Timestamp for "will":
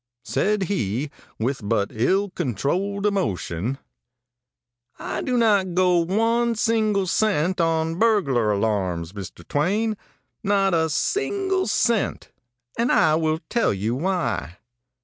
13.13-13.41